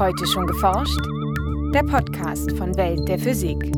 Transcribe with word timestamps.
Heute 0.00 0.26
schon 0.26 0.46
geforscht? 0.46 0.98
Der 1.74 1.82
Podcast 1.82 2.52
von 2.52 2.74
Welt 2.78 3.06
der 3.06 3.18
Physik. 3.18 3.70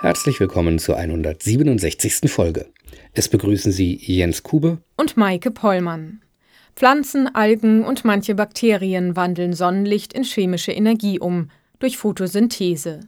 Herzlich 0.00 0.40
willkommen 0.40 0.78
zur 0.78 0.96
167. 0.96 2.32
Folge. 2.32 2.64
Es 3.12 3.28
begrüßen 3.28 3.70
Sie 3.70 4.00
Jens 4.02 4.42
Kube 4.42 4.78
und 4.96 5.18
Maike 5.18 5.50
Pollmann. 5.50 6.22
Pflanzen, 6.74 7.34
Algen 7.34 7.84
und 7.84 8.06
manche 8.06 8.34
Bakterien 8.34 9.14
wandeln 9.14 9.52
Sonnenlicht 9.52 10.14
in 10.14 10.24
chemische 10.24 10.72
Energie 10.72 11.20
um 11.20 11.50
durch 11.78 11.98
Photosynthese. 11.98 13.00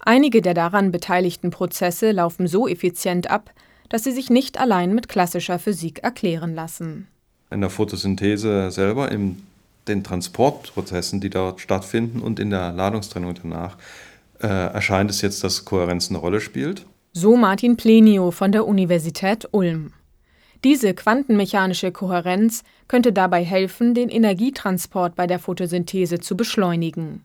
Einige 0.00 0.40
der 0.40 0.54
daran 0.54 0.92
beteiligten 0.92 1.50
Prozesse 1.50 2.10
laufen 2.10 2.46
so 2.46 2.66
effizient 2.66 3.30
ab, 3.30 3.52
dass 3.90 4.04
sie 4.04 4.12
sich 4.12 4.30
nicht 4.30 4.58
allein 4.58 4.94
mit 4.94 5.10
klassischer 5.10 5.58
Physik 5.58 5.98
erklären 6.02 6.54
lassen. 6.54 7.06
In 7.50 7.60
der 7.60 7.68
Photosynthese 7.68 8.70
selber, 8.70 9.12
in 9.12 9.42
den 9.88 10.04
Transportprozessen, 10.04 11.20
die 11.20 11.30
dort 11.30 11.60
stattfinden 11.60 12.20
und 12.20 12.40
in 12.40 12.50
der 12.50 12.72
Ladungstrennung 12.72 13.34
danach, 13.34 13.76
äh, 14.40 14.46
erscheint 14.46 15.10
es 15.10 15.20
jetzt, 15.20 15.44
dass 15.44 15.64
Kohärenz 15.64 16.10
eine 16.10 16.18
Rolle 16.18 16.40
spielt. 16.40 16.86
So 17.12 17.36
Martin 17.36 17.76
Plenio 17.76 18.30
von 18.30 18.52
der 18.52 18.66
Universität 18.66 19.48
Ulm. 19.52 19.92
Diese 20.64 20.94
quantenmechanische 20.94 21.92
Kohärenz 21.92 22.64
könnte 22.88 23.12
dabei 23.12 23.44
helfen, 23.44 23.94
den 23.94 24.08
Energietransport 24.08 25.14
bei 25.14 25.26
der 25.26 25.38
Photosynthese 25.38 26.20
zu 26.20 26.36
beschleunigen. 26.36 27.22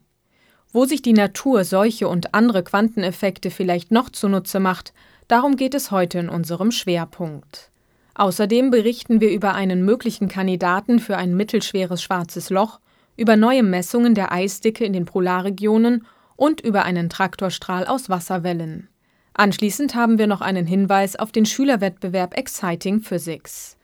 Wo 0.71 0.85
sich 0.85 1.01
die 1.01 1.13
Natur 1.13 1.63
solche 1.63 2.07
und 2.07 2.33
andere 2.35 2.63
Quanteneffekte 2.63 3.49
vielleicht 3.49 3.91
noch 3.91 4.09
zunutze 4.09 4.59
macht, 4.59 4.93
darum 5.27 5.55
geht 5.55 5.73
es 5.73 5.89
heute 5.89 6.19
in 6.19 6.29
unserem 6.29 6.71
Schwerpunkt. 6.71 7.71
Außerdem 8.19 8.69
berichten 8.69 9.21
wir 9.21 9.31
über 9.31 9.53
einen 9.55 9.85
möglichen 9.85 10.27
Kandidaten 10.27 10.99
für 10.99 11.15
ein 11.15 11.37
mittelschweres 11.37 12.03
schwarzes 12.03 12.49
Loch, 12.49 12.81
über 13.15 13.37
neue 13.37 13.63
Messungen 13.63 14.13
der 14.13 14.33
Eisdicke 14.33 14.83
in 14.83 14.91
den 14.91 15.05
Polarregionen 15.05 16.05
und 16.35 16.59
über 16.59 16.83
einen 16.83 17.09
Traktorstrahl 17.09 17.87
aus 17.87 18.09
Wasserwellen. 18.09 18.89
Anschließend 19.35 19.95
haben 19.95 20.17
wir 20.17 20.27
noch 20.27 20.41
einen 20.41 20.65
Hinweis 20.67 21.15
auf 21.15 21.31
den 21.31 21.45
Schülerwettbewerb 21.45 22.37
Exciting 22.37 22.99
Physics. 22.99 23.77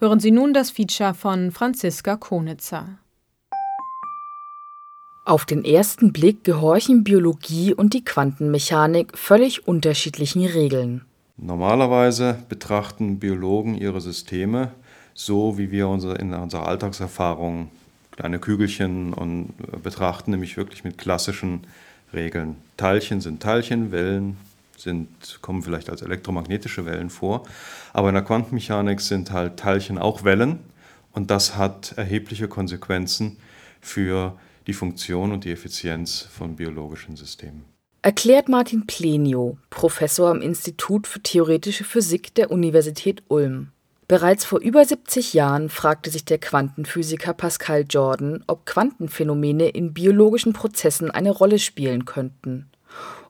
Hören 0.00 0.18
Sie 0.18 0.32
nun 0.32 0.52
das 0.52 0.72
Feature 0.72 1.14
von 1.14 1.52
Franziska 1.52 2.16
Konitzer. 2.16 2.98
Auf 5.24 5.44
den 5.44 5.64
ersten 5.64 6.12
Blick 6.12 6.42
gehorchen 6.42 7.04
Biologie 7.04 7.72
und 7.72 7.94
die 7.94 8.04
Quantenmechanik 8.04 9.16
völlig 9.16 9.68
unterschiedlichen 9.68 10.44
Regeln. 10.44 11.04
Normalerweise 11.36 12.38
betrachten 12.48 13.18
Biologen 13.18 13.74
ihre 13.74 14.00
Systeme 14.00 14.72
so, 15.12 15.58
wie 15.58 15.70
wir 15.70 15.86
in 16.18 16.34
unserer 16.34 16.66
Alltagserfahrung 16.66 17.70
kleine 18.10 18.38
Kügelchen 18.38 19.12
und 19.12 19.52
betrachten, 19.82 20.30
nämlich 20.30 20.56
wirklich 20.56 20.84
mit 20.84 20.96
klassischen 20.96 21.66
Regeln. 22.12 22.56
Teilchen 22.76 23.20
sind 23.20 23.42
Teilchen, 23.42 23.92
Wellen 23.92 24.36
sind, 24.76 25.08
kommen 25.42 25.62
vielleicht 25.62 25.90
als 25.90 26.02
elektromagnetische 26.02 26.86
Wellen 26.86 27.10
vor. 27.10 27.44
Aber 27.92 28.08
in 28.08 28.14
der 28.14 28.24
Quantenmechanik 28.24 29.00
sind 29.00 29.30
halt 29.30 29.58
Teilchen 29.58 29.98
auch 29.98 30.24
Wellen 30.24 30.60
und 31.12 31.30
das 31.30 31.56
hat 31.56 31.92
erhebliche 31.96 32.48
Konsequenzen 32.48 33.36
für 33.80 34.38
die 34.66 34.74
Funktion 34.74 35.32
und 35.32 35.44
die 35.44 35.52
Effizienz 35.52 36.20
von 36.20 36.56
biologischen 36.56 37.16
Systemen. 37.16 37.75
Erklärt 38.06 38.48
Martin 38.48 38.86
Plenio, 38.86 39.58
Professor 39.68 40.30
am 40.30 40.40
Institut 40.40 41.08
für 41.08 41.20
Theoretische 41.20 41.82
Physik 41.82 42.32
der 42.36 42.52
Universität 42.52 43.24
Ulm. 43.26 43.72
Bereits 44.06 44.44
vor 44.44 44.60
über 44.60 44.84
70 44.84 45.34
Jahren 45.34 45.68
fragte 45.70 46.10
sich 46.10 46.24
der 46.24 46.38
Quantenphysiker 46.38 47.34
Pascal 47.34 47.84
Jordan, 47.90 48.44
ob 48.46 48.64
Quantenphänomene 48.64 49.70
in 49.70 49.92
biologischen 49.92 50.52
Prozessen 50.52 51.10
eine 51.10 51.32
Rolle 51.32 51.58
spielen 51.58 52.04
könnten 52.04 52.70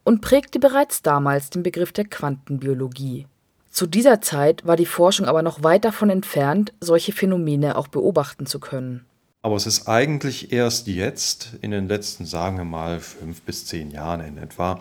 und 0.04 0.20
prägte 0.20 0.58
bereits 0.58 1.00
damals 1.00 1.48
den 1.48 1.62
Begriff 1.62 1.92
der 1.92 2.04
Quantenbiologie. 2.04 3.26
Zu 3.70 3.86
dieser 3.86 4.20
Zeit 4.20 4.66
war 4.66 4.76
die 4.76 4.84
Forschung 4.84 5.24
aber 5.24 5.40
noch 5.40 5.62
weit 5.62 5.86
davon 5.86 6.10
entfernt, 6.10 6.74
solche 6.82 7.12
Phänomene 7.12 7.78
auch 7.78 7.88
beobachten 7.88 8.44
zu 8.44 8.60
können. 8.60 9.06
Aber 9.46 9.54
es 9.54 9.66
ist 9.66 9.86
eigentlich 9.86 10.52
erst 10.52 10.88
jetzt, 10.88 11.50
in 11.62 11.70
den 11.70 11.86
letzten, 11.86 12.26
sagen 12.26 12.56
wir 12.56 12.64
mal, 12.64 12.98
fünf 12.98 13.42
bis 13.42 13.64
zehn 13.64 13.92
Jahren 13.92 14.20
in 14.20 14.38
etwa, 14.38 14.80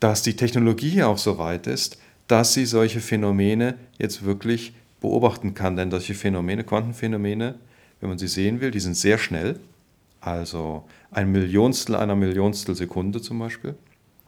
dass 0.00 0.22
die 0.22 0.36
Technologie 0.36 1.02
auch 1.02 1.18
so 1.18 1.36
weit 1.36 1.66
ist, 1.66 1.98
dass 2.26 2.54
sie 2.54 2.64
solche 2.64 3.00
Phänomene 3.00 3.74
jetzt 3.98 4.24
wirklich 4.24 4.72
beobachten 5.02 5.52
kann. 5.52 5.76
Denn 5.76 5.90
solche 5.90 6.14
Phänomene, 6.14 6.64
Quantenphänomene, 6.64 7.56
wenn 8.00 8.08
man 8.08 8.16
sie 8.16 8.28
sehen 8.28 8.62
will, 8.62 8.70
die 8.70 8.80
sind 8.80 8.96
sehr 8.96 9.18
schnell, 9.18 9.60
also 10.22 10.84
ein 11.10 11.30
Millionstel 11.30 11.94
einer 11.94 12.16
Millionstel 12.16 12.74
Sekunde 12.74 13.20
zum 13.20 13.38
Beispiel 13.38 13.74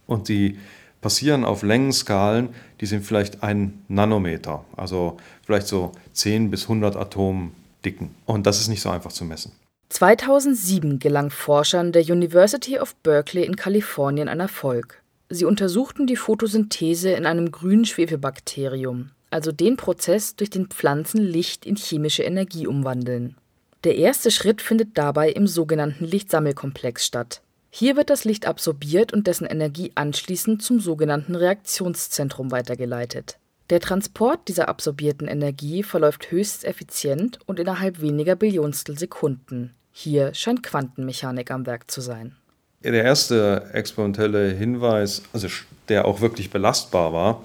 und 0.07 0.29
die 0.29 0.59
passieren 1.01 1.47
auf 1.47 1.63
Längenskalen, 1.63 2.51
die 2.83 2.87
sind 2.87 3.07
vielleicht 3.07 3.43
ein 3.43 3.83
Nanometer, 3.89 4.67
also 4.77 5.17
vielleicht 5.47 5.67
so 5.67 5.93
10 6.13 6.51
bis 6.51 6.65
100 6.65 6.95
Atomdicken. 6.95 8.11
Und 8.27 8.47
das 8.47 8.61
ist 8.61 8.69
nicht 8.69 8.83
so 8.83 8.91
einfach 8.91 9.13
zu 9.13 9.25
messen. 9.25 9.62
2007 9.93 11.01
gelang 11.01 11.29
Forschern 11.29 11.93
der 11.93 12.03
University 12.03 12.79
of 12.79 12.97
Berkeley 13.03 13.45
in 13.45 13.57
Kalifornien 13.57 14.27
ein 14.27 14.41
Erfolg. 14.41 15.03
Sie 15.29 15.45
untersuchten 15.45 16.07
die 16.07 16.17
Photosynthese 16.17 17.11
in 17.11 17.27
einem 17.27 17.53
grünen 17.53 17.85
Schwefelbakterium, 17.85 19.11
also 19.29 19.53
den 19.53 19.77
Prozess, 19.77 20.35
durch 20.35 20.49
den 20.49 20.69
Pflanzen 20.69 21.23
Licht 21.23 21.67
in 21.67 21.77
chemische 21.77 22.23
Energie 22.23 22.67
umwandeln. 22.67 23.37
Der 23.85 23.97
erste 23.97 24.31
Schritt 24.31 24.63
findet 24.63 24.97
dabei 24.97 25.31
im 25.31 25.47
sogenannten 25.47 26.07
Lichtsammelkomplex 26.07 27.05
statt. 27.05 27.43
Hier 27.69 27.95
wird 27.95 28.09
das 28.09 28.25
Licht 28.25 28.47
absorbiert 28.47 29.13
und 29.13 29.27
dessen 29.27 29.47
Energie 29.47 29.93
anschließend 29.95 30.63
zum 30.63 30.81
sogenannten 30.81 31.35
Reaktionszentrum 31.35 32.51
weitergeleitet. 32.51 33.37
Der 33.69 33.81
Transport 33.81 34.49
dieser 34.49 34.71
absorbierten 34.71 35.29
Energie 35.29 35.83
verläuft 35.83 36.31
höchst 36.31 36.65
effizient 36.65 37.41
und 37.45 37.61
innerhalb 37.61 38.01
weniger 38.01 38.37
Billionstel 38.37 38.99
Sekunden. 38.99 39.75
Hier 39.93 40.35
scheint 40.35 40.63
Quantenmechanik 40.63 41.51
am 41.51 41.67
Werk 41.67 41.91
zu 41.91 42.01
sein. 42.01 42.35
Der 42.83 43.05
erste 43.05 43.71
experimentelle 43.75 44.51
Hinweis, 44.51 45.23
also 45.33 45.47
der 45.89 46.07
auch 46.07 46.21
wirklich 46.21 46.51
belastbar 46.51 47.13
war, 47.13 47.45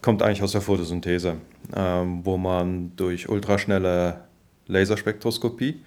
kommt 0.00 0.22
eigentlich 0.22 0.42
aus 0.42 0.52
der 0.52 0.60
Photosynthese, 0.60 1.36
ähm, 1.76 2.24
wo 2.24 2.36
man 2.36 2.96
durch 2.96 3.28
ultraschnelle 3.28 4.20
Laserspektroskopie 4.66 5.80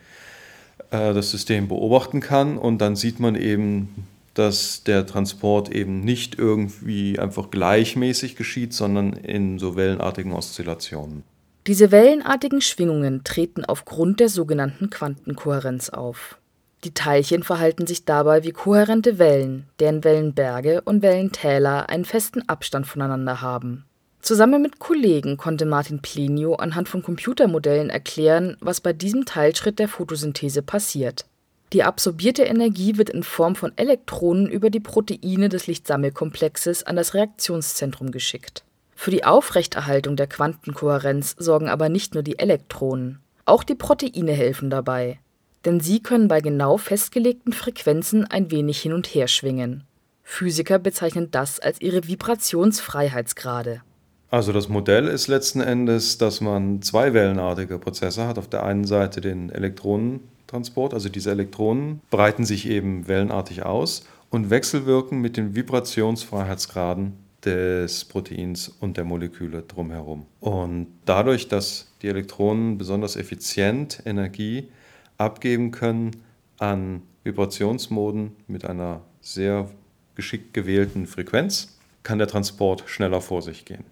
äh, 0.91 1.13
das 1.13 1.31
System 1.31 1.67
beobachten 1.67 2.21
kann 2.21 2.57
und 2.57 2.79
dann 2.79 2.95
sieht 2.95 3.19
man 3.19 3.35
eben, 3.35 4.07
dass 4.33 4.83
der 4.83 5.05
Transport 5.05 5.69
eben 5.69 6.01
nicht 6.01 6.37
irgendwie 6.37 7.19
einfach 7.19 7.51
gleichmäßig 7.51 8.35
geschieht, 8.35 8.73
sondern 8.73 9.13
in 9.13 9.59
so 9.59 9.75
wellenartigen 9.75 10.33
Oszillationen. 10.33 11.23
Diese 11.67 11.91
wellenartigen 11.91 12.61
Schwingungen 12.61 13.23
treten 13.23 13.65
aufgrund 13.65 14.19
der 14.19 14.29
sogenannten 14.29 14.91
Quantenkohärenz 14.91 15.89
auf. 15.89 16.37
Die 16.83 16.93
Teilchen 16.93 17.41
verhalten 17.41 17.87
sich 17.87 18.05
dabei 18.05 18.43
wie 18.43 18.51
kohärente 18.51 19.17
Wellen, 19.17 19.65
deren 19.79 20.03
Wellenberge 20.03 20.81
und 20.81 21.01
Wellentäler 21.01 21.89
einen 21.89 22.05
festen 22.05 22.47
Abstand 22.47 22.85
voneinander 22.85 23.41
haben. 23.41 23.85
Zusammen 24.21 24.61
mit 24.61 24.77
Kollegen 24.77 25.37
konnte 25.37 25.65
Martin 25.65 26.03
Plenio 26.03 26.53
anhand 26.53 26.87
von 26.87 27.01
Computermodellen 27.01 27.89
erklären, 27.89 28.57
was 28.59 28.79
bei 28.79 28.93
diesem 28.93 29.25
Teilschritt 29.25 29.79
der 29.79 29.87
Photosynthese 29.87 30.61
passiert. 30.61 31.25
Die 31.73 31.81
absorbierte 31.81 32.43
Energie 32.43 32.97
wird 32.97 33.09
in 33.09 33.23
Form 33.23 33.55
von 33.55 33.75
Elektronen 33.75 34.47
über 34.47 34.69
die 34.69 34.79
Proteine 34.79 35.49
des 35.49 35.65
Lichtsammelkomplexes 35.65 36.83
an 36.83 36.95
das 36.95 37.15
Reaktionszentrum 37.15 38.11
geschickt. 38.11 38.63
Für 39.05 39.11
die 39.11 39.23
Aufrechterhaltung 39.23 40.15
der 40.15 40.25
Quantenkohärenz 40.25 41.35
sorgen 41.37 41.69
aber 41.69 41.89
nicht 41.89 42.15
nur 42.15 42.23
die 42.23 42.39
Elektronen, 42.39 43.19
auch 43.45 43.63
die 43.63 43.75
Proteine 43.75 44.31
helfen 44.31 44.71
dabei, 44.71 45.19
denn 45.63 45.79
sie 45.79 46.01
können 46.01 46.27
bei 46.27 46.41
genau 46.41 46.77
festgelegten 46.77 47.53
Frequenzen 47.53 48.25
ein 48.25 48.49
wenig 48.49 48.81
hin 48.81 48.93
und 48.93 49.05
her 49.05 49.27
schwingen. 49.27 49.83
Physiker 50.23 50.79
bezeichnen 50.79 51.29
das 51.29 51.59
als 51.59 51.81
ihre 51.81 52.07
Vibrationsfreiheitsgrade. 52.07 53.83
Also 54.31 54.51
das 54.51 54.69
Modell 54.69 55.07
ist 55.07 55.27
letzten 55.27 55.61
Endes, 55.61 56.17
dass 56.17 56.41
man 56.41 56.81
zwei 56.81 57.13
wellenartige 57.13 57.77
Prozesse 57.77 58.25
hat. 58.25 58.39
Auf 58.39 58.49
der 58.49 58.63
einen 58.63 58.85
Seite 58.85 59.21
den 59.21 59.51
Elektronentransport, 59.51 60.95
also 60.95 61.09
diese 61.09 61.29
Elektronen 61.29 62.01
breiten 62.09 62.43
sich 62.43 62.67
eben 62.67 63.07
wellenartig 63.07 63.61
aus 63.61 64.07
und 64.31 64.49
wechselwirken 64.49 65.21
mit 65.21 65.37
den 65.37 65.53
Vibrationsfreiheitsgraden 65.53 67.23
des 67.45 68.05
Proteins 68.05 68.69
und 68.79 68.97
der 68.97 69.03
Moleküle 69.03 69.61
drumherum. 69.61 70.25
Und 70.39 70.87
dadurch, 71.05 71.47
dass 71.47 71.91
die 72.01 72.07
Elektronen 72.07 72.77
besonders 72.77 73.15
effizient 73.15 74.01
Energie 74.05 74.69
abgeben 75.17 75.71
können 75.71 76.11
an 76.57 77.01
Vibrationsmoden 77.23 78.35
mit 78.47 78.65
einer 78.65 79.01
sehr 79.21 79.69
geschickt 80.15 80.53
gewählten 80.53 81.07
Frequenz, 81.07 81.77
kann 82.03 82.17
der 82.17 82.27
Transport 82.27 82.83
schneller 82.87 83.21
vor 83.21 83.41
sich 83.41 83.65
gehen. 83.65 83.83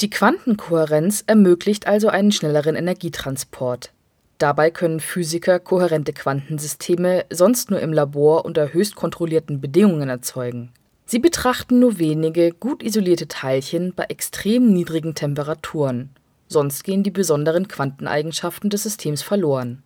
Die 0.00 0.10
Quantenkohärenz 0.10 1.24
ermöglicht 1.26 1.86
also 1.86 2.08
einen 2.08 2.32
schnelleren 2.32 2.76
Energietransport. 2.76 3.92
Dabei 4.38 4.70
können 4.70 5.00
Physiker 5.00 5.58
kohärente 5.58 6.12
Quantensysteme 6.12 7.26
sonst 7.30 7.70
nur 7.70 7.80
im 7.80 7.92
Labor 7.92 8.44
unter 8.44 8.72
höchst 8.72 8.94
kontrollierten 8.94 9.60
Bedingungen 9.60 10.08
erzeugen. 10.08 10.70
Sie 11.10 11.20
betrachten 11.20 11.78
nur 11.78 11.98
wenige 11.98 12.52
gut 12.52 12.82
isolierte 12.82 13.28
Teilchen 13.28 13.94
bei 13.96 14.04
extrem 14.10 14.74
niedrigen 14.74 15.14
Temperaturen, 15.14 16.10
sonst 16.48 16.84
gehen 16.84 17.02
die 17.02 17.10
besonderen 17.10 17.66
Quanteneigenschaften 17.66 18.68
des 18.68 18.82
Systems 18.82 19.22
verloren. 19.22 19.82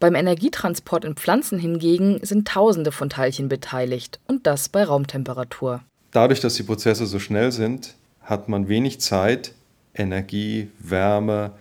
Beim 0.00 0.14
Energietransport 0.14 1.04
in 1.04 1.14
Pflanzen 1.14 1.58
hingegen 1.58 2.20
sind 2.22 2.48
Tausende 2.48 2.90
von 2.90 3.10
Teilchen 3.10 3.50
beteiligt 3.50 4.18
und 4.26 4.46
das 4.46 4.70
bei 4.70 4.82
Raumtemperatur. 4.84 5.82
Dadurch, 6.10 6.40
dass 6.40 6.54
die 6.54 6.62
Prozesse 6.62 7.04
so 7.04 7.18
schnell 7.18 7.52
sind, 7.52 7.94
hat 8.22 8.48
man 8.48 8.66
wenig 8.66 8.98
Zeit, 8.98 9.52
Energie, 9.94 10.70
Wärme, 10.78 11.52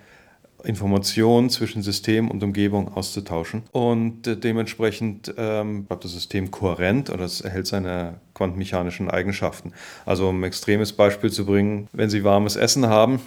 Informationen 0.63 1.50
zwischen 1.50 1.81
System 1.81 2.30
und 2.30 2.44
Umgebung 2.44 2.94
auszutauschen. 2.96 3.63
Und 3.72 4.28
äh, 4.28 4.38
dementsprechend 4.38 5.34
ähm, 5.38 5.86
bleibt 5.86 6.04
das 6.04 6.13
System 6.13 6.52
kohärent 6.52 7.10
oder 7.10 7.25
es 7.25 7.42
erhält 7.42 7.68
seine 7.68 8.16
quantenmechanischen 8.34 9.10
Eigenschaften. 9.10 9.74
Also 10.06 10.30
um 10.30 10.42
ein 10.42 10.44
extremes 10.44 10.94
Beispiel 10.94 11.31
zu 11.31 11.46
bringen, 11.46 11.88
wenn 11.94 12.10
Sie 12.10 12.24
warmes 12.24 12.56
Essen 12.56 12.88
haben 12.88 13.22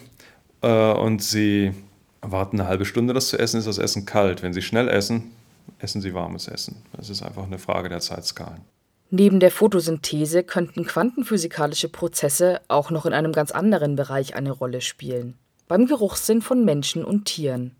äh, 0.62 0.92
und 0.92 1.22
Sie 1.22 1.72
warten 2.20 2.60
eine 2.60 2.68
halbe 2.68 2.84
Stunde, 2.84 3.14
das 3.14 3.28
zu 3.28 3.38
essen, 3.38 3.58
ist 3.58 3.66
das 3.66 3.78
Essen 3.78 4.06
kalt. 4.06 4.42
Wenn 4.42 4.52
Sie 4.52 4.62
schnell 4.62 4.88
essen, 4.88 5.32
essen 5.78 6.00
Sie 6.00 6.14
warmes 6.14 6.48
Essen. 6.48 6.82
Das 6.96 7.10
ist 7.10 7.22
einfach 7.22 7.44
eine 7.44 7.58
Frage 7.58 7.88
der 7.88 8.00
Zeitskalen. 8.00 8.62
Neben 9.10 9.38
der 9.38 9.50
Photosynthese 9.50 10.42
könnten 10.42 10.86
quantenphysikalische 10.86 11.88
Prozesse 11.88 12.60
auch 12.68 12.90
noch 12.90 13.06
in 13.06 13.12
einem 13.12 13.32
ganz 13.32 13.52
anderen 13.52 13.94
Bereich 13.96 14.34
eine 14.34 14.50
Rolle 14.50 14.80
spielen 14.80 15.38
beim 15.66 15.86
Geruchssinn 15.86 16.42
von 16.42 16.64
Menschen 16.64 17.04
und 17.04 17.24
Tieren. 17.24 17.74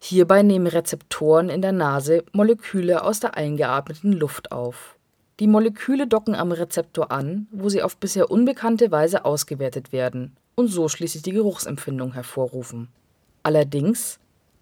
Hierbei 0.00 0.42
nehmen 0.42 0.66
Rezeptoren 0.66 1.48
in 1.48 1.62
der 1.62 1.72
Nase 1.72 2.24
Moleküle 2.32 3.04
aus 3.04 3.20
der 3.20 3.36
eingeatmeten 3.36 4.12
Luft 4.12 4.50
auf. 4.50 4.96
Die 5.38 5.46
Moleküle 5.46 6.06
docken 6.06 6.34
am 6.34 6.52
Rezeptor 6.52 7.12
an, 7.12 7.46
wo 7.50 7.68
sie 7.68 7.82
auf 7.82 7.96
bisher 7.96 8.30
unbekannte 8.30 8.90
Weise 8.90 9.24
ausgewertet 9.24 9.92
werden 9.92 10.36
und 10.54 10.68
so 10.68 10.88
schließlich 10.88 11.22
die 11.22 11.32
Geruchsempfindung 11.32 12.12
hervorrufen. 12.12 12.88
Allerdings, 13.42 14.18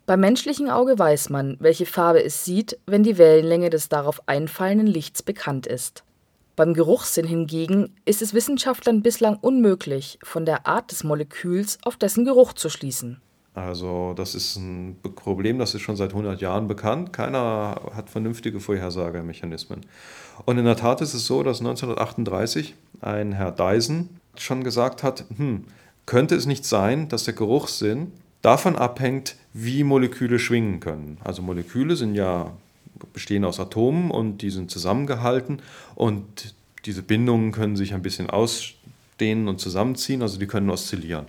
beim 0.06 0.20
menschlichen 0.20 0.70
Auge 0.70 0.98
weiß 0.98 1.30
man, 1.30 1.56
welche 1.60 1.86
Farbe 1.86 2.22
es 2.22 2.44
sieht, 2.44 2.78
wenn 2.86 3.02
die 3.02 3.18
Wellenlänge 3.18 3.70
des 3.70 3.88
darauf 3.88 4.26
einfallenden 4.26 4.86
Lichts 4.86 5.22
bekannt 5.22 5.66
ist 5.66 6.04
beim 6.58 6.74
Geruchssinn 6.74 7.26
hingegen 7.26 7.94
ist 8.04 8.20
es 8.20 8.34
Wissenschaftlern 8.34 9.00
bislang 9.00 9.38
unmöglich, 9.40 10.18
von 10.24 10.44
der 10.44 10.66
Art 10.66 10.90
des 10.90 11.04
Moleküls 11.04 11.78
auf 11.84 11.96
dessen 11.96 12.24
Geruch 12.24 12.52
zu 12.52 12.68
schließen. 12.68 13.20
Also 13.54 14.12
das 14.16 14.34
ist 14.34 14.56
ein 14.56 14.96
Problem, 15.14 15.60
das 15.60 15.74
ist 15.74 15.82
schon 15.82 15.96
seit 15.96 16.10
100 16.10 16.40
Jahren 16.40 16.66
bekannt. 16.66 17.12
Keiner 17.12 17.80
hat 17.94 18.10
vernünftige 18.10 18.58
Vorhersagemechanismen. 18.58 19.86
Und 20.44 20.58
in 20.58 20.64
der 20.64 20.76
Tat 20.76 21.00
ist 21.00 21.14
es 21.14 21.26
so, 21.26 21.44
dass 21.44 21.60
1938 21.60 22.74
ein 23.00 23.32
Herr 23.32 23.52
Dyson 23.52 24.08
schon 24.36 24.64
gesagt 24.64 25.04
hat, 25.04 25.24
hm, 25.36 25.64
könnte 26.06 26.34
es 26.34 26.46
nicht 26.46 26.64
sein, 26.64 27.08
dass 27.08 27.22
der 27.22 27.34
Geruchssinn 27.34 28.12
davon 28.42 28.74
abhängt, 28.74 29.36
wie 29.52 29.84
Moleküle 29.84 30.40
schwingen 30.40 30.80
können. 30.80 31.18
Also 31.22 31.40
Moleküle 31.40 31.94
sind 31.94 32.14
ja 32.14 32.52
bestehen 33.12 33.44
aus 33.44 33.60
Atomen 33.60 34.10
und 34.10 34.38
die 34.38 34.50
sind 34.50 34.70
zusammengehalten 34.70 35.62
und 35.94 36.54
diese 36.84 37.02
Bindungen 37.02 37.52
können 37.52 37.76
sich 37.76 37.94
ein 37.94 38.02
bisschen 38.02 38.30
ausdehnen 38.30 39.48
und 39.48 39.60
zusammenziehen, 39.60 40.22
also 40.22 40.38
die 40.38 40.46
können 40.46 40.70
oszillieren. 40.70 41.26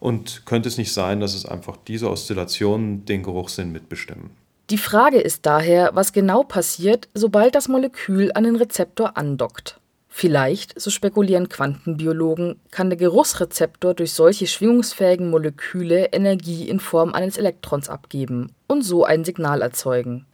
Und 0.00 0.42
könnte 0.44 0.68
es 0.68 0.78
nicht 0.78 0.92
sein, 0.92 1.20
dass 1.20 1.34
es 1.34 1.46
einfach 1.46 1.76
diese 1.86 2.10
Oszillationen 2.10 3.04
den 3.04 3.22
Geruchssinn 3.22 3.72
mitbestimmen? 3.72 4.30
Die 4.68 4.78
Frage 4.78 5.20
ist 5.20 5.46
daher, 5.46 5.90
was 5.94 6.12
genau 6.12 6.42
passiert, 6.42 7.08
sobald 7.14 7.54
das 7.54 7.68
Molekül 7.68 8.32
an 8.34 8.44
den 8.44 8.56
Rezeptor 8.56 9.16
andockt. 9.16 9.80
Vielleicht, 10.08 10.80
so 10.80 10.90
spekulieren 10.90 11.48
Quantenbiologen, 11.48 12.58
kann 12.70 12.88
der 12.88 12.96
Geruchsrezeptor 12.96 13.94
durch 13.94 14.14
solche 14.14 14.46
schwingungsfähigen 14.46 15.30
Moleküle 15.30 16.06
Energie 16.06 16.68
in 16.68 16.80
Form 16.80 17.12
eines 17.12 17.36
Elektrons 17.36 17.90
abgeben 17.90 18.50
und 18.66 18.82
so 18.82 19.04
ein 19.04 19.24
Signal 19.24 19.60
erzeugen. 19.60 20.24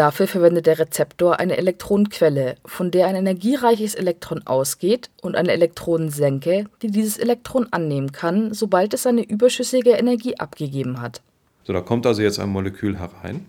Dafür 0.00 0.26
verwendet 0.26 0.64
der 0.64 0.78
Rezeptor 0.78 1.40
eine 1.40 1.58
Elektronenquelle, 1.58 2.56
von 2.64 2.90
der 2.90 3.06
ein 3.06 3.16
energiereiches 3.16 3.94
Elektron 3.94 4.46
ausgeht, 4.46 5.10
und 5.20 5.36
eine 5.36 5.52
Elektronensenke, 5.52 6.64
die 6.80 6.90
dieses 6.90 7.18
Elektron 7.18 7.68
annehmen 7.70 8.10
kann, 8.10 8.54
sobald 8.54 8.94
es 8.94 9.02
seine 9.02 9.22
überschüssige 9.22 9.90
Energie 9.90 10.38
abgegeben 10.38 11.02
hat. 11.02 11.20
So, 11.64 11.74
da 11.74 11.82
kommt 11.82 12.06
also 12.06 12.22
jetzt 12.22 12.38
ein 12.38 12.48
Molekül 12.48 12.98
herein 12.98 13.44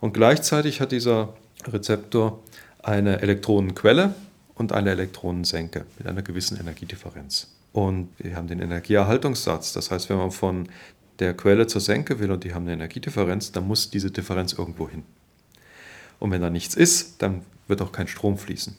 und 0.00 0.14
gleichzeitig 0.14 0.80
hat 0.80 0.90
dieser 0.90 1.32
Rezeptor 1.64 2.42
eine 2.82 3.22
Elektronenquelle 3.22 4.16
und 4.56 4.72
eine 4.72 4.90
Elektronensenke 4.90 5.84
mit 5.96 6.08
einer 6.08 6.22
gewissen 6.22 6.58
Energiedifferenz. 6.58 7.54
Und 7.72 8.08
wir 8.18 8.34
haben 8.34 8.48
den 8.48 8.58
Energieerhaltungssatz. 8.58 9.72
Das 9.72 9.92
heißt, 9.92 10.10
wenn 10.10 10.16
man 10.16 10.32
von 10.32 10.68
der 11.20 11.34
Quelle 11.34 11.68
zur 11.68 11.80
Senke 11.80 12.18
will 12.18 12.32
und 12.32 12.42
die 12.42 12.52
haben 12.52 12.64
eine 12.64 12.72
Energiedifferenz, 12.72 13.52
dann 13.52 13.68
muss 13.68 13.90
diese 13.90 14.10
Differenz 14.10 14.54
irgendwo 14.54 14.88
hin. 14.88 15.04
Und 16.18 16.30
wenn 16.30 16.42
da 16.42 16.50
nichts 16.50 16.74
ist, 16.74 17.22
dann 17.22 17.42
wird 17.68 17.82
auch 17.82 17.92
kein 17.92 18.08
Strom 18.08 18.38
fließen. 18.38 18.76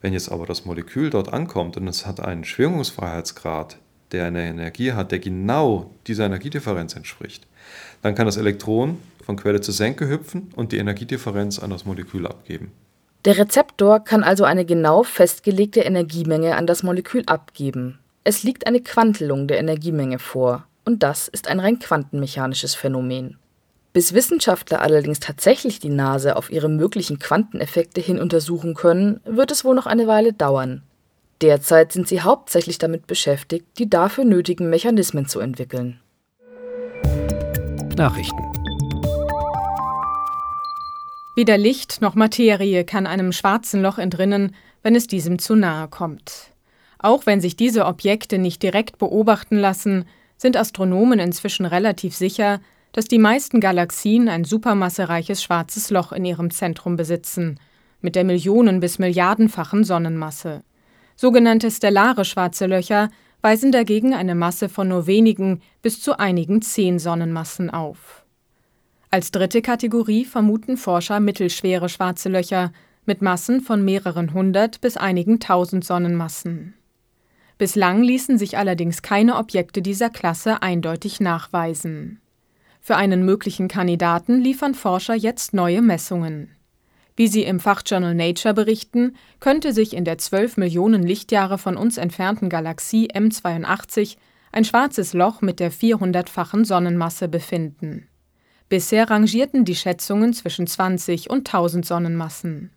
Wenn 0.00 0.12
jetzt 0.12 0.30
aber 0.30 0.46
das 0.46 0.64
Molekül 0.64 1.10
dort 1.10 1.32
ankommt 1.32 1.76
und 1.76 1.86
es 1.88 2.06
hat 2.06 2.20
einen 2.20 2.44
Schwingungsfreiheitsgrad, 2.44 3.76
der 4.12 4.26
eine 4.26 4.42
Energie 4.46 4.92
hat, 4.92 5.12
der 5.12 5.18
genau 5.18 5.90
dieser 6.06 6.26
Energiedifferenz 6.26 6.96
entspricht, 6.96 7.46
dann 8.02 8.14
kann 8.14 8.26
das 8.26 8.36
Elektron 8.36 8.98
von 9.24 9.36
Quelle 9.36 9.60
zu 9.60 9.72
Senke 9.72 10.08
hüpfen 10.08 10.50
und 10.56 10.72
die 10.72 10.78
Energiedifferenz 10.78 11.58
an 11.58 11.70
das 11.70 11.84
Molekül 11.84 12.26
abgeben. 12.26 12.72
Der 13.26 13.36
Rezeptor 13.36 14.00
kann 14.00 14.24
also 14.24 14.44
eine 14.44 14.64
genau 14.64 15.02
festgelegte 15.02 15.80
Energiemenge 15.80 16.56
an 16.56 16.66
das 16.66 16.82
Molekül 16.82 17.24
abgeben. 17.26 17.98
Es 18.24 18.42
liegt 18.42 18.66
eine 18.66 18.80
Quantelung 18.80 19.46
der 19.46 19.58
Energiemenge 19.58 20.18
vor, 20.18 20.66
und 20.84 21.02
das 21.02 21.28
ist 21.28 21.46
ein 21.46 21.60
rein 21.60 21.78
quantenmechanisches 21.78 22.74
Phänomen. 22.74 23.38
Bis 23.92 24.14
Wissenschaftler 24.14 24.82
allerdings 24.82 25.18
tatsächlich 25.18 25.80
die 25.80 25.88
Nase 25.88 26.36
auf 26.36 26.50
ihre 26.50 26.68
möglichen 26.68 27.18
Quanteneffekte 27.18 28.00
hin 28.00 28.20
untersuchen 28.20 28.74
können, 28.74 29.20
wird 29.24 29.50
es 29.50 29.64
wohl 29.64 29.74
noch 29.74 29.86
eine 29.86 30.06
Weile 30.06 30.32
dauern. 30.32 30.82
Derzeit 31.40 31.90
sind 31.90 32.06
sie 32.06 32.20
hauptsächlich 32.20 32.78
damit 32.78 33.08
beschäftigt, 33.08 33.66
die 33.78 33.90
dafür 33.90 34.24
nötigen 34.24 34.70
Mechanismen 34.70 35.26
zu 35.26 35.40
entwickeln. 35.40 35.98
Nachrichten 37.96 38.44
Weder 41.34 41.58
Licht 41.58 42.00
noch 42.00 42.14
Materie 42.14 42.84
kann 42.84 43.06
einem 43.08 43.32
schwarzen 43.32 43.82
Loch 43.82 43.98
entrinnen, 43.98 44.54
wenn 44.82 44.94
es 44.94 45.08
diesem 45.08 45.40
zu 45.40 45.56
nahe 45.56 45.88
kommt. 45.88 46.52
Auch 46.98 47.26
wenn 47.26 47.40
sich 47.40 47.56
diese 47.56 47.86
Objekte 47.86 48.38
nicht 48.38 48.62
direkt 48.62 48.98
beobachten 48.98 49.56
lassen, 49.56 50.04
sind 50.36 50.56
Astronomen 50.56 51.18
inzwischen 51.18 51.66
relativ 51.66 52.14
sicher, 52.14 52.60
dass 52.92 53.06
die 53.06 53.18
meisten 53.18 53.60
Galaxien 53.60 54.28
ein 54.28 54.44
supermassereiches 54.44 55.42
schwarzes 55.42 55.90
Loch 55.90 56.12
in 56.12 56.24
ihrem 56.24 56.50
Zentrum 56.50 56.96
besitzen, 56.96 57.58
mit 58.00 58.16
der 58.16 58.24
Millionen- 58.24 58.80
bis 58.80 58.98
Milliardenfachen 58.98 59.84
Sonnenmasse. 59.84 60.62
Sogenannte 61.16 61.70
stellare 61.70 62.24
schwarze 62.24 62.66
Löcher 62.66 63.10
weisen 63.42 63.72
dagegen 63.72 64.14
eine 64.14 64.34
Masse 64.34 64.68
von 64.68 64.88
nur 64.88 65.06
wenigen 65.06 65.60
bis 65.82 66.00
zu 66.00 66.18
einigen 66.18 66.62
zehn 66.62 66.98
Sonnenmassen 66.98 67.70
auf. 67.70 68.24
Als 69.10 69.30
dritte 69.30 69.60
Kategorie 69.60 70.24
vermuten 70.24 70.76
Forscher 70.76 71.20
mittelschwere 71.20 71.88
schwarze 71.88 72.28
Löcher 72.28 72.72
mit 73.06 73.22
Massen 73.22 73.60
von 73.60 73.84
mehreren 73.84 74.34
hundert 74.34 74.80
bis 74.80 74.96
einigen 74.96 75.40
tausend 75.40 75.84
Sonnenmassen. 75.84 76.74
Bislang 77.58 78.02
ließen 78.02 78.38
sich 78.38 78.56
allerdings 78.56 79.02
keine 79.02 79.36
Objekte 79.36 79.82
dieser 79.82 80.10
Klasse 80.10 80.62
eindeutig 80.62 81.20
nachweisen. 81.20 82.20
Für 82.80 82.96
einen 82.96 83.24
möglichen 83.24 83.68
Kandidaten 83.68 84.40
liefern 84.40 84.74
Forscher 84.74 85.14
jetzt 85.14 85.52
neue 85.52 85.82
Messungen. 85.82 86.56
Wie 87.14 87.28
sie 87.28 87.42
im 87.42 87.60
Fachjournal 87.60 88.14
Nature 88.14 88.54
berichten, 88.54 89.14
könnte 89.40 89.74
sich 89.74 89.94
in 89.94 90.06
der 90.06 90.16
12 90.16 90.56
Millionen 90.56 91.02
Lichtjahre 91.02 91.58
von 91.58 91.76
uns 91.76 91.98
entfernten 91.98 92.48
Galaxie 92.48 93.08
M82 93.12 94.16
ein 94.52 94.64
schwarzes 94.64 95.12
Loch 95.12 95.42
mit 95.42 95.60
der 95.60 95.70
400-fachen 95.70 96.64
Sonnenmasse 96.64 97.28
befinden. 97.28 98.08
Bisher 98.70 99.10
rangierten 99.10 99.64
die 99.64 99.76
Schätzungen 99.76 100.32
zwischen 100.32 100.66
20 100.66 101.28
und 101.28 101.46
1000 101.46 101.84
Sonnenmassen. 101.84 102.70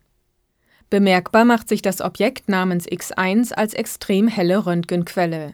Bemerkbar 0.90 1.46
macht 1.46 1.70
sich 1.70 1.82
das 1.82 2.02
Objekt 2.02 2.50
namens 2.50 2.88
X1 2.88 3.54
als 3.54 3.74
extrem 3.74 4.28
helle 4.28 4.66
Röntgenquelle. 4.66 5.54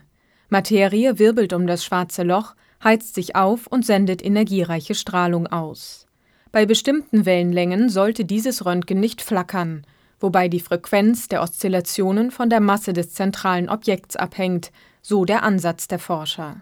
Materie 0.49 1.19
wirbelt 1.19 1.53
um 1.53 1.67
das 1.67 1.85
schwarze 1.85 2.23
Loch, 2.23 2.55
heizt 2.83 3.15
sich 3.15 3.35
auf 3.35 3.67
und 3.67 3.85
sendet 3.85 4.23
energiereiche 4.23 4.95
Strahlung 4.95 5.47
aus. 5.47 6.07
Bei 6.51 6.65
bestimmten 6.65 7.25
Wellenlängen 7.25 7.89
sollte 7.89 8.25
dieses 8.25 8.65
Röntgen 8.65 8.99
nicht 8.99 9.21
flackern, 9.21 9.85
wobei 10.19 10.47
die 10.47 10.59
Frequenz 10.59 11.27
der 11.27 11.41
Oszillationen 11.41 12.31
von 12.31 12.49
der 12.49 12.59
Masse 12.59 12.93
des 12.93 13.13
zentralen 13.13 13.69
Objekts 13.69 14.15
abhängt, 14.15 14.71
so 15.01 15.25
der 15.25 15.43
Ansatz 15.43 15.87
der 15.87 15.99
Forscher. 15.99 16.61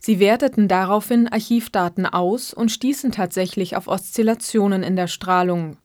Sie 0.00 0.20
werteten 0.20 0.68
daraufhin 0.68 1.28
Archivdaten 1.28 2.06
aus 2.06 2.54
und 2.54 2.70
stießen 2.70 3.12
tatsächlich 3.12 3.76
auf 3.76 3.88
Oszillationen 3.88 4.82
in 4.82 4.96
der 4.96 5.08
Strahlung. 5.08 5.76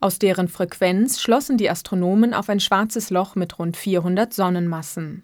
Aus 0.00 0.18
deren 0.18 0.48
Frequenz 0.48 1.20
schlossen 1.20 1.56
die 1.56 1.70
Astronomen 1.70 2.34
auf 2.34 2.48
ein 2.48 2.60
schwarzes 2.60 3.10
Loch 3.10 3.36
mit 3.36 3.58
rund 3.58 3.76
400 3.76 4.32
Sonnenmassen. 4.32 5.22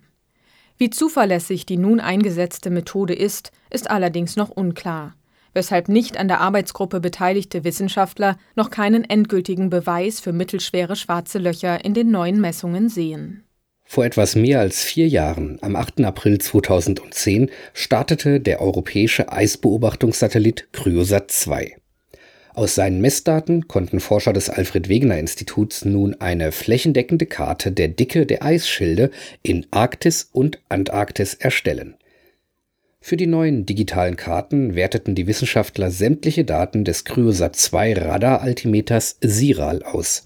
Wie 0.78 0.90
zuverlässig 0.90 1.64
die 1.64 1.78
nun 1.78 2.00
eingesetzte 2.00 2.70
Methode 2.70 3.14
ist, 3.14 3.50
ist 3.70 3.90
allerdings 3.90 4.36
noch 4.36 4.50
unklar, 4.50 5.14
weshalb 5.54 5.88
nicht 5.88 6.18
an 6.18 6.28
der 6.28 6.40
Arbeitsgruppe 6.40 7.00
beteiligte 7.00 7.64
Wissenschaftler 7.64 8.36
noch 8.56 8.70
keinen 8.70 9.04
endgültigen 9.04 9.70
Beweis 9.70 10.20
für 10.20 10.32
mittelschwere 10.32 10.96
schwarze 10.96 11.38
Löcher 11.38 11.84
in 11.84 11.94
den 11.94 12.10
neuen 12.10 12.40
Messungen 12.40 12.90
sehen. 12.90 13.42
Vor 13.88 14.04
etwas 14.04 14.34
mehr 14.34 14.60
als 14.60 14.82
vier 14.82 15.06
Jahren, 15.06 15.58
am 15.62 15.76
8. 15.76 16.00
April 16.00 16.38
2010, 16.38 17.50
startete 17.72 18.40
der 18.40 18.60
europäische 18.60 19.32
Eisbeobachtungssatellit 19.32 20.68
Cryosat 20.72 21.30
2. 21.30 21.76
Aus 22.56 22.74
seinen 22.74 23.02
Messdaten 23.02 23.68
konnten 23.68 24.00
Forscher 24.00 24.32
des 24.32 24.48
Alfred 24.48 24.88
Wegener 24.88 25.18
Instituts 25.18 25.84
nun 25.84 26.14
eine 26.22 26.52
flächendeckende 26.52 27.26
Karte 27.26 27.70
der 27.70 27.88
Dicke 27.88 28.24
der 28.24 28.42
Eisschilde 28.42 29.10
in 29.42 29.66
Arktis 29.70 30.30
und 30.32 30.58
Antarktis 30.70 31.34
erstellen. 31.34 31.96
Für 32.98 33.18
die 33.18 33.26
neuen 33.26 33.66
digitalen 33.66 34.16
Karten 34.16 34.74
werteten 34.74 35.14
die 35.14 35.26
Wissenschaftler 35.26 35.90
sämtliche 35.90 36.46
Daten 36.46 36.84
des 36.84 37.04
Cryosat 37.04 37.56
2 37.56 37.92
Radaraltimeters 37.92 39.18
SIRAL 39.20 39.82
aus 39.82 40.24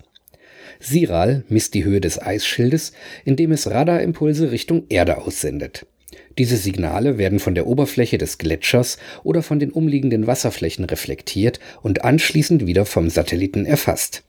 Siral 0.79 1.43
misst 1.49 1.75
die 1.75 1.85
Höhe 1.85 2.01
des 2.01 2.23
Eisschildes, 2.23 2.93
indem 3.25 3.51
es 3.51 3.69
Radarimpulse 3.69 4.53
Richtung 4.53 4.85
Erde 4.89 5.19
aussendet. 5.19 5.85
Diese 6.39 6.57
Signale 6.57 7.19
werden 7.19 7.39
von 7.39 7.55
der 7.55 7.67
Oberfläche 7.67 8.19
des 8.19 8.39
Gletschers 8.39 8.99
oder 9.23 9.43
von 9.43 9.59
den 9.59 9.71
umliegenden 9.71 10.27
Wasserflächen 10.27 10.85
reflektiert 10.85 11.61
und 11.83 12.05
anschließend 12.05 12.67
wieder 12.67 12.87
vom 12.87 13.11
Satelliten 13.11 13.67
erfasst. 13.67 14.23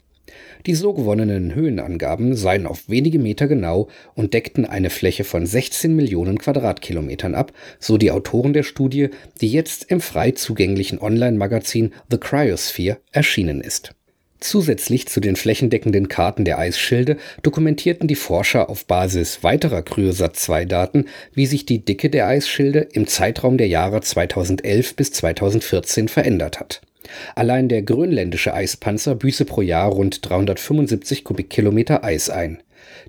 Die 0.65 0.75
so 0.75 0.93
gewonnenen 0.93 1.55
Höhenangaben 1.55 2.36
seien 2.36 2.67
auf 2.67 2.88
wenige 2.88 3.17
Meter 3.17 3.48
genau 3.48 3.88
und 4.13 4.33
deckten 4.33 4.65
eine 4.65 4.89
Fläche 4.89 5.24
von 5.24 5.45
16 5.45 5.95
Millionen 5.95 6.38
Quadratkilometern 6.38 7.33
ab, 7.33 7.51
so 7.79 7.98
die 7.98 8.12
Autoren 8.12 8.53
der 8.53 8.63
Studie, 8.63 9.10
die 9.41 9.50
jetzt 9.50 9.86
im 9.89 10.01
frei 10.01 10.31
zugänglichen 10.31 11.00
Online-Magazin 11.00 11.93
The 12.10 12.17
Cryosphere 12.17 12.98
erschienen 13.12 13.62
ist 13.62 13.95
Zusätzlich 14.41 15.07
zu 15.07 15.19
den 15.19 15.36
flächendeckenden 15.36 16.07
Karten 16.07 16.45
der 16.45 16.57
Eisschilde 16.57 17.17
dokumentierten 17.43 18.07
die 18.07 18.15
Forscher 18.15 18.71
auf 18.71 18.86
Basis 18.88 19.43
weiterer 19.43 19.83
Cryosat-2-Daten, 19.83 21.05
wie 21.36 21.45
sich 21.45 21.67
die 21.67 21.86
Dicke 21.86 22.10
der 22.10 22.25
Eisschilde 22.25 22.88
im 22.91 23.05
Zeitraum 23.05 23.60
der 23.60 23.67
Jahre 23.67 24.01
2011 24.01 24.95
bis 24.95 25.12
2014 25.12 26.07
verändert 26.07 26.60
hat. 26.60 26.81
Allein 27.36 27.69
der 27.69 27.83
grönländische 27.83 28.55
Eispanzer 28.55 29.13
büße 29.13 29.45
pro 29.45 29.62
Jahr 29.62 29.91
rund 29.91 30.27
375 30.27 31.24
Kubikkilometer 31.24 32.03
Eis 32.03 32.31
ein. 32.31 32.63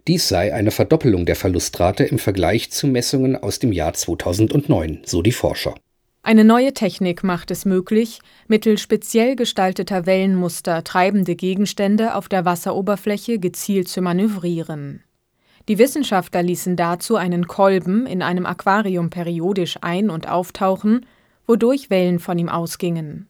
Dies 0.07 0.29
sei 0.29 0.53
eine 0.53 0.71
Verdoppelung 0.71 1.25
der 1.25 1.37
Verlustrate 1.37 2.05
im 2.05 2.19
Vergleich 2.19 2.71
zu 2.71 2.87
Messungen 2.87 3.37
aus 3.37 3.59
dem 3.59 3.73
Jahr 3.73 3.95
2009, 3.95 5.01
so 5.07 5.23
die 5.23 5.33
Forscher 5.33 5.75
eine 6.25 6.45
neue 6.45 6.73
Technik 6.73 7.25
macht 7.25 7.51
es 7.51 7.65
möglich, 7.65 8.21
mittels 8.47 8.81
speziell 8.81 9.35
gestalteter 9.35 10.07
Wellenmuster 10.07 10.85
treibende 10.85 11.35
Gegenstände 11.35 12.15
auf 12.15 12.29
der 12.29 12.45
Wasseroberfläche 12.45 13.41
gezielt 13.41 13.89
zu 13.89 14.03
manövrieren. 14.03 15.03
Die 15.69 15.79
Wissenschaftler 15.79 16.45
ließen 16.45 16.77
dazu 16.77 17.17
einen 17.17 17.49
Kolben 17.49 18.07
in 18.07 18.23
einem 18.23 18.47
Aquarium 18.47 19.11
periodisch 19.11 19.79
ein- 19.81 20.11
und 20.11 20.29
auftauchen, 20.29 21.07
wodurch 21.47 21.91
Wellen 21.91 22.21
von 22.21 22.39
ihm 22.39 22.49
ausgingen. 22.49 23.27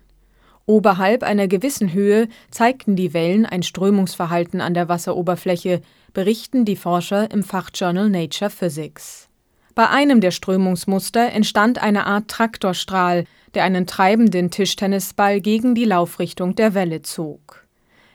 Oberhalb 0.67 1.23
einer 1.23 1.49
gewissen 1.49 1.95
Höhe 1.95 2.29
zeigten 2.51 2.95
die 2.95 3.15
Wellen 3.15 3.47
ein 3.47 3.63
Strömungsverhalten 3.63 4.61
an 4.61 4.75
der 4.75 4.91
Wasseroberfläche, 4.91 5.81
berichten 6.13 6.67
die 6.67 6.77
Forscher 6.77 7.31
im 7.31 7.43
Fachjournal 7.43 8.11
Nature 8.11 8.51
Physics. 8.51 9.31
Bei 9.75 9.89
einem 9.89 10.21
der 10.21 10.33
Strömungsmuster 10.33 11.33
entstand 11.33 11.83
eine 11.83 12.07
Art 12.07 12.29
Traktorstrahl, 12.29 13.25
der 13.55 13.65
einen 13.65 13.87
treibenden 13.87 14.51
Tischtennisball 14.51 15.41
gegen 15.41 15.75
die 15.75 15.85
Laufrichtung 15.85 16.55
der 16.55 16.75
Welle 16.75 17.03
zog. 17.03 17.67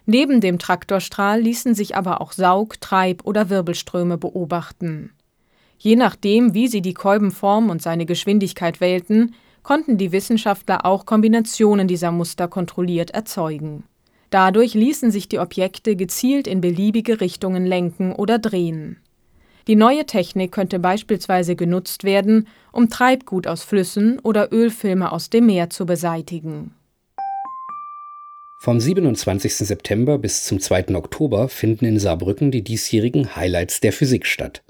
Neben 0.06 0.40
dem 0.40 0.60
Traktorstrahl 0.60 1.42
ließen 1.42 1.74
sich 1.76 1.96
aber 1.96 2.22
auch 2.22 2.32
Saug-, 2.32 2.80
Treib- 2.80 3.26
oder 3.26 3.50
Wirbelströme 3.50 4.18
beobachten. 4.18 5.12
Je 5.80 5.96
nachdem, 5.96 6.54
wie 6.54 6.68
sie 6.68 6.82
die 6.82 6.94
Kolbenform 6.94 7.70
und 7.70 7.82
seine 7.82 8.06
Geschwindigkeit 8.06 8.80
wählten, 8.80 9.36
konnten 9.64 9.98
die 9.98 10.12
Wissenschaftler 10.12 10.86
auch 10.86 11.06
Kombinationen 11.06 11.88
dieser 11.88 12.12
Muster 12.12 12.48
kontrolliert 12.48 13.12
erzeugen. 13.12 13.84
Dadurch 14.30 14.74
ließen 14.74 15.12
sich 15.12 15.28
die 15.28 15.40
Objekte 15.40 15.96
gezielt 15.96 16.48
in 16.48 16.62
beliebige 16.62 17.20
Richtungen 17.20 17.66
lenken 17.66 18.14
oder 18.14 18.40
drehen. 18.40 18.98
Die 19.68 19.76
neue 19.76 20.06
Technik 20.06 20.54
könnte 20.54 20.80
beispielsweise 20.80 21.58
genutzt 21.58 22.06
werden, 22.06 22.48
um 22.72 22.90
Treibgut 22.90 23.48
aus 23.48 23.64
Flüssen 23.64 24.18
oder 24.20 24.54
Ölfilme 24.54 25.12
aus 25.12 25.30
dem 25.30 25.48
Meer 25.48 25.70
zu 25.70 25.86
beseitigen. 25.86 26.72
Vom 28.60 28.80
27. 28.80 29.54
September 29.56 30.18
bis 30.18 30.46
zum 30.46 30.62
2. 30.62 30.96
Oktober 30.96 31.50
finden 31.50 31.86
in 31.86 32.00
Saarbrücken 32.00 32.50
die 32.50 32.64
diesjährigen 32.64 33.36
Highlights 33.36 33.82
der 33.82 33.92
Physik 33.92 34.26
statt. 34.26 34.64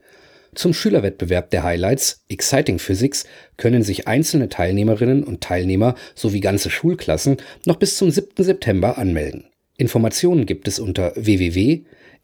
Zum 0.55 0.73
Schülerwettbewerb 0.73 1.51
der 1.51 1.63
Highlights 1.63 2.23
Exciting 2.27 2.79
Physics 2.79 3.25
können 3.57 3.83
sich 3.83 4.07
einzelne 4.07 4.49
Teilnehmerinnen 4.49 5.23
und 5.23 5.41
Teilnehmer 5.41 5.93
sowie 6.15 6.39
ganze 6.39 6.71
Schulklassen 6.71 7.37
noch 7.65 7.75
bis 7.75 7.97
zum 7.97 8.09
7. 8.09 8.43
September 8.43 8.97
anmelden. 8.97 9.45
Informationen 9.77 10.47
gibt 10.47 10.67
es 10.67 10.79
unter 10.79 11.13
www 11.15 11.83